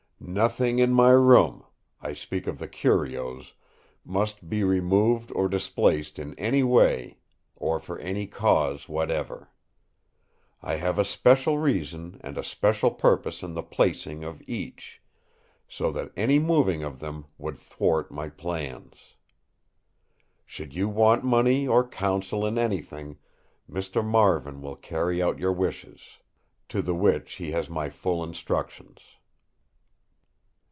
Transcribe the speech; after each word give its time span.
"Nothing 0.23 0.77
in 0.77 0.93
my 0.93 1.09
room—I 1.09 2.13
speak 2.13 2.45
of 2.45 2.59
the 2.59 2.67
curios—must 2.67 4.47
be 4.47 4.63
removed 4.63 5.31
or 5.33 5.49
displaced 5.49 6.19
in 6.19 6.35
any 6.37 6.61
way, 6.61 7.17
or 7.55 7.79
for 7.79 7.97
any 7.97 8.27
cause 8.27 8.87
whatever. 8.87 9.49
I 10.61 10.75
have 10.75 10.99
a 10.99 11.03
special 11.05 11.57
reason 11.57 12.21
and 12.23 12.37
a 12.37 12.43
special 12.43 12.91
purpose 12.91 13.41
in 13.41 13.55
the 13.55 13.63
placing 13.63 14.23
of 14.23 14.43
each; 14.47 15.01
so 15.67 15.91
that 15.91 16.13
any 16.15 16.37
moving 16.37 16.83
of 16.83 16.99
them 16.99 17.25
would 17.39 17.57
thwart 17.57 18.11
my 18.11 18.29
plans. 18.29 19.15
"Should 20.45 20.73
you 20.75 20.87
want 20.87 21.23
money 21.23 21.67
or 21.67 21.85
counsel 21.85 22.45
in 22.45 22.59
anything, 22.59 23.17
Mr. 23.69 24.05
Marvin 24.05 24.61
will 24.61 24.75
carry 24.75 25.19
out 25.19 25.39
your 25.39 25.51
wishes; 25.51 25.99
to 26.69 26.83
the 26.83 26.95
which 26.95 27.33
he 27.33 27.51
has 27.51 27.71
my 27.71 27.89
full 27.89 28.23
instructions." 28.23 28.99